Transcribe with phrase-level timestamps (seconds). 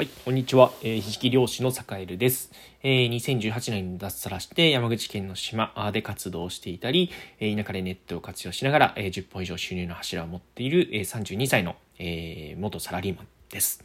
[0.00, 0.72] はい、こんにちは。
[0.80, 2.50] えー、ひじき漁師の坂井です。
[2.82, 13.84] えー、2018年に脱サラして山口県の島で活動していたり、えー、田舎でネットを活用しながら、えー、10本以上収入の柱を持っている、えー、32歳の、えー、元サラリーマンです。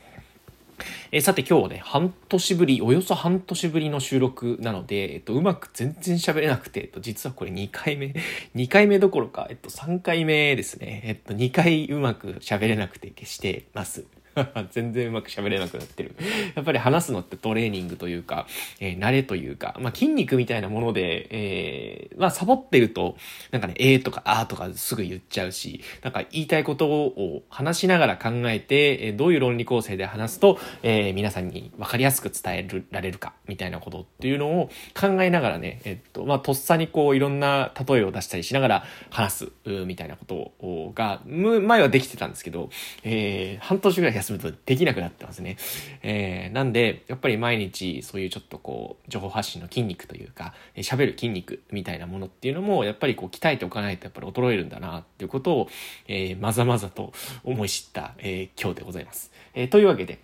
[1.12, 8.14] えー、さて今日はね、半年ぶり、およそ半年ぶりの収録なので、えっと、うまく全然喋れなくて、えっと、実はこれ2回目、
[8.56, 11.02] 2回目どころか、えっと、3回目ですね。
[11.04, 14.06] えっと、2回うまく喋れなくて消してます。
[14.72, 16.16] 全然うまく喋れなくなってる。
[16.56, 18.48] やっぱり話すのってトレーニングというか、
[18.80, 23.18] えー、慣れというか、まあ、筋肉みたいなもので、えー、まあ、サボってると、
[23.52, 39.52] なんかね、えーとかあーとかすぐ言っちゃうし、なんか言いたいことを話しながら考えて、えー、どういう論理構成で話すと、えー、皆さんに分かりやすく伝えられるか、みたいなことっていうのを考えながらね、えっと、まあ、とっさにこう、いろんな例えを出したりしながら話す、
[39.86, 42.70] みたいなことが、前はできてたんですけど、
[43.04, 45.58] えー、半年ぐらい休むとできなくなってますね。
[46.02, 55.70] えー、なんで、やっぱり毎日そういうちょっとこう、情報発信の筋肉というか、喋る筋肉みたいなものっていうのも、やっぱりこう、鍛えておかないとやっぱり衰えるんだなっていうことを、
[56.08, 59.32] えー、まざまざと思い知った、えー、今日でございます。
[59.54, 60.20] えー、というわけで、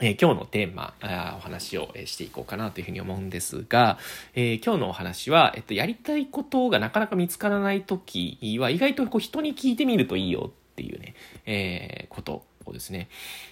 [0.00, 3.98] えー、今日のテーマあ、お話をしていこうかなというふうに思うんですが、
[4.34, 11.14] えー、今日のお話は、えっと、やりたいことがなかなか見つからないときは、意外とこう人に聞いてみるといいよっていうね、
[11.46, 13.08] えー、ことをですね、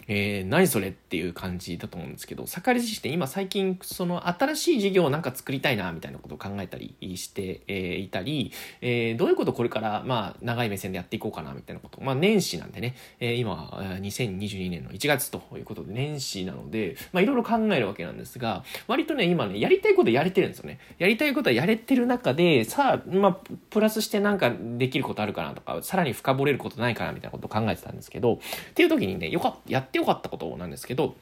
[0.08, 12.00] えー、何それっていう感じだと思うんですけど、盛り自身って今最近、その新しい事業をなんか作りたいな、みたいなことを考えたりして、えー、いたり、えー、どういうことこれから、まあ、長い目線でやっていこうかな、みたいなこと。
[12.02, 13.68] まあ、年始なんでね、えー、今、
[14.00, 20.78] 2022年の1月ということで、年始なので、まあ、いろいろ考えるわけなんですが、割とね、今ね、やりたいことやれてるんですよね。
[20.98, 23.38] やりたいことはやれてる中で、さあ、まあ、
[23.70, 28.38] プラスしてなんかできることあるかなとか、さらに深掘れることないかな、みたいなことを考えてたんですけど、っ
[28.74, 31.16] ていう時にね、よか、やってよかったことなんですけど、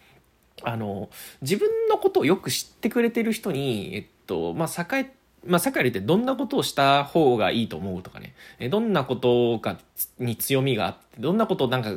[0.62, 1.08] あの、
[1.42, 8.34] 自分のことをよく知ってくれてる人に、えっと、まあ、栄えまあ、サカリってどんなことをした方がいいと思うとかね、
[8.68, 9.78] どんなことが、
[10.18, 11.96] に強みがあって、どんなことをなんか、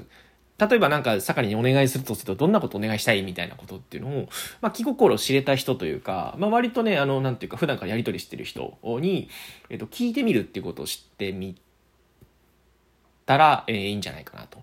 [0.60, 4.30] 例えばなんか、サカリにお願いするとすると、どんなことお願いしたいみたいなことっていうのを、
[4.62, 9.30] まあ、気心知れた人というか、まあ、割とね、あの、なんていうか、普段からやりとりしてる人に、
[9.70, 11.56] えっと、聞いてみるっていうことを知ってみ
[13.26, 14.60] たら、えー、いいんじゃないかなと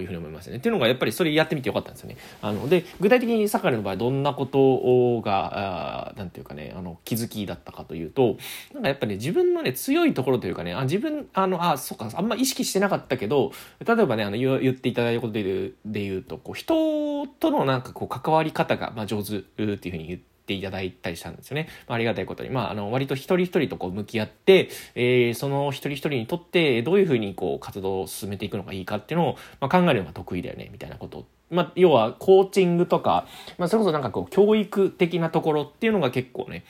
[0.00, 0.56] いうふうに思いますね。
[0.56, 2.16] っていうのがやっぱりそれやってみてよかったんですよね。
[2.40, 8.36] あので具体的にサカリの場合どんなことが何て言うかねあの気づきだったかというと
[8.74, 13.52] なんかやっぱ、ね、自分のね強いところというかねあ自分あのあそっかあんま意識してなかったけど
[13.84, 21.68] 例えばねあの言っていただいたことで言うで言うとこう人とのなんかこう関わり方が、まあ、上手っていうふうに言ってていただいたりしたんですよね。
[21.86, 22.50] まあ、ありがたいことに。
[22.50, 33.26] まあ、あの、割と一人一人とこう向き合って、えー、その一人一人にとってどういうふうにこう活動を進めていくのがいいかっていうのを、まあ、考えるのが得意だよね、みたいなことまあ、要はコーチングとか、
[33.58, 36.64] まあ、それこそなんかこう教育的なところっていうのが結構ね、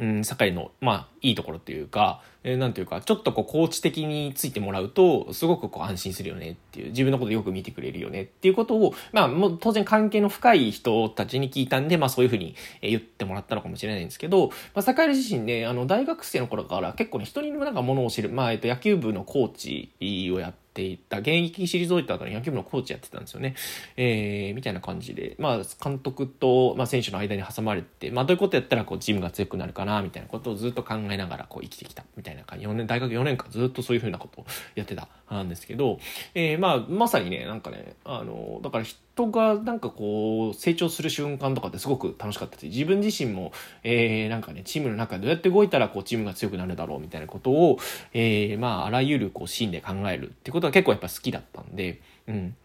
[0.00, 23.54] うん、堺の、まあ、いいところっていうか、えー、なんていうか、ちょっとこう、コーチ的についてもらうと、すごくこう、安心するよねっていう、自分のことよく見てくれるよねっていうことを、まあ、もう当然関係の深い人たちに聞いたんで、まあ、そういうふうに言ってもらったのかもしれないんですけど、まあ、坂井自身ね、あの、大学生の頃から結構ね、人になんか物を知る、まあ、えっと、野球部のコーチをやって、ていた、現役退いた後に野球部のコーチやってたんですよね。
[23.96, 32.66] えー、みたいな感じで、まあ、監督と、まあ、選手の間に挟まれて、まあ、どういうことやったら、こう、チームが強くなるかな、みたいなことをずっと考えながら、こう、生きてきた、みたいな感じ。
[32.66, 35.98] 4年、大学4年間ずっとそういうふうなことをやってた、なんですけど、
[36.34, 47.78] えー、まあ、まさにね、なんかね、あの、だから人がなんかこう、成長する瞬間とかってすごく楽しかったし、自分自身も、えー、なんかね、チームの中でどうやって動いたら、こう、チームが強くなるだろう、みたいなことを、
[48.12, 52.56] えー、まあ、あらゆる、こう、シーンで考えるってことは結構やっぱ好きだったんで、うん。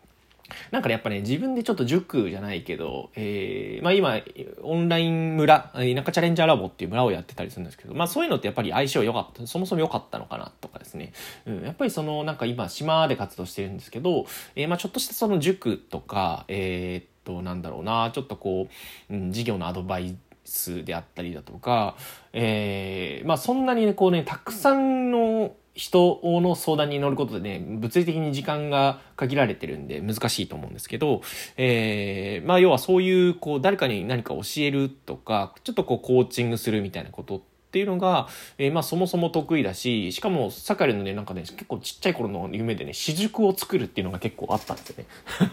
[0.72, 4.20] なんかね、やっぱね、自分でちょっと塾じゃないけど、えー、まあ今、
[4.62, 11.14] オンライン村、田舎チャレンジャーラボっていう村をやってたりするんですけど、まあそういうのってやっぱり相性良かった、そもそも良かったのかなとかですね。
[11.46, 14.26] うん、やっぱりその、なんか今、島で活動してるんですけど、
[14.56, 18.70] えー、まあちょっとしたその塾とか、えー、と、なんだろうな、ちょっとこ
[19.10, 20.16] う、うん、事業のアドバイ
[20.50, 21.96] スであったりだとか、
[22.34, 31.22] えー、まあそんなにね、こうね、たくさんの、人の相談に乗ることでね、物理的に時間が限られてるんで難しいと思うんですけど、
[31.56, 37.42] えー、まあ要はそういう、こう、誰かに何か教えるとか、ちょっとこう、コーチングするみたいなことっ
[37.72, 38.28] ていうのが、
[38.58, 45.06] えー、まあそもそも得意だし、しかも、サカレのね、なんかね、結構ちっちゃい頃の夢でね、私塾を作るっていうのが結構あったんですよね。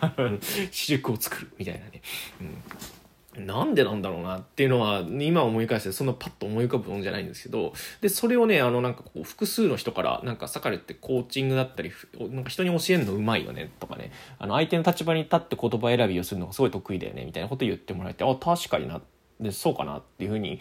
[0.70, 2.00] 私塾を作るみたいなね。
[2.40, 3.03] うん
[3.38, 19.00] なんでなんだろうなっていうのは、今思い返してそんなパッと思い浮かぶものじゃないんですけど、で、それをね、あの、なんかこう、複数の人から、なんか、サカルってコーチングだったり、なんか人に教えるのうまいよね、とかね、あの、相手の立場に立って言葉選びをするのがすごい得意だよね、みたいなこと言ってもらえて、あ、確かにな、
[19.40, 20.60] で、そうかなっていうふうに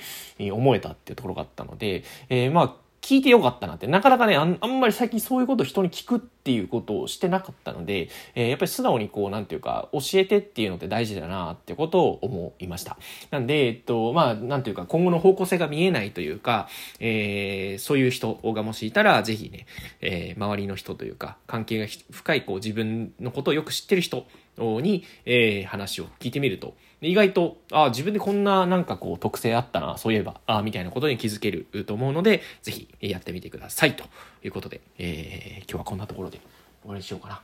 [0.52, 12.98] 思えたっていうところがあったので、えー、まあ、聞いてよかったなって、なかなかねあん、あんまり最近そういうことを人に聞くっていうことをしてなかったので、えー、やっぱり素直にこう、なんていうか、教えてっていうのって大事だなってことを思いました。
[13.30, 16.70] なんで、えっと、まあ、なんていうか、今後の方向性が見えないというか、
[17.02, 19.66] えー、そういう人がもしいたら、ぜひね、
[20.00, 24.26] えー、周りの人というか、関係が深い、こう、自分のことをよく知ってる人
[24.58, 26.76] に、えー、話を聞いてみると、
[27.10, 33.96] 意外と、あ自分でこんななんかこう特性あったな、そういえば、あみたいなことに気づけると思うので、ぜひやってみてください。
[33.96, 34.06] と
[34.44, 36.40] いうことで、えー、今日はこんなところで
[36.82, 37.42] 終わりにしようかな。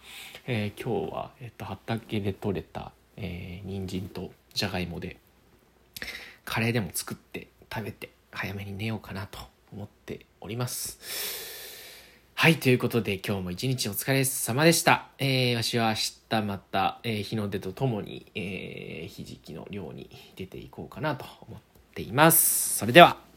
[0.47, 5.17] えー、今日は、えっと、畑で採れた、えー、人参とじゃがいもで、
[6.45, 9.39] カレーでも作って食べて早めに寝ようかなと
[9.73, 11.49] 思っております。
[12.41, 15.09] はい、ということで今日も一日お疲れ様でした。
[15.18, 15.95] えー、わしは明
[16.30, 21.59] 日また、えー、日の出とともに、えー、ひじきの漁に出ていこうかなと思っ
[21.94, 22.77] ています。
[22.77, 23.29] それでは。